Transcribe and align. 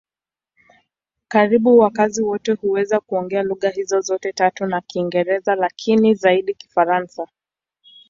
Karibu 1.27 1.77
wakazi 1.79 2.21
wote 2.23 2.51
huweza 2.51 2.99
kuongea 2.99 3.43
lugha 3.43 3.69
hizo 3.69 4.01
zote 4.01 4.33
tatu 4.33 4.65
na 4.65 4.81
Kiingereza, 4.81 5.55
lakini 5.55 6.13
zaidi 6.15 6.53
Kifaransa. 6.53 7.27